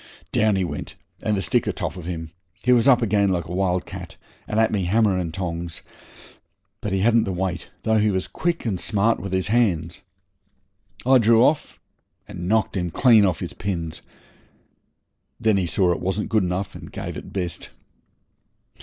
[0.31, 2.31] Down he went and the stick atop of him.
[2.63, 4.15] He was up again like a wild cat,
[4.47, 5.83] and at me hammer and tongs
[6.81, 10.01] but he hadn't the weight, though he was quick and smart with his hands.
[11.05, 11.79] I drew off
[12.27, 14.01] and knocked him clean off his pins.
[15.39, 17.69] Then he saw it wasn't good enough, and gave it best.